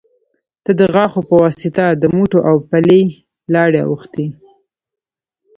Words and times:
ته 0.63 0.71
د 0.79 0.81
غاښو 0.93 1.21
يه 1.27 1.33
واسطه 1.41 1.85
د 2.01 2.03
موټو 2.15 2.37
او 2.49 2.55
پلې 2.69 3.01
لارې 3.53 3.81
اوښتي 3.89 4.27